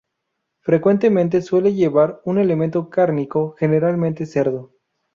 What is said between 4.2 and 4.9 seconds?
cerdo.